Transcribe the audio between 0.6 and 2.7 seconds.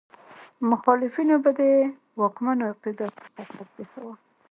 مخالفینو به د واکمنو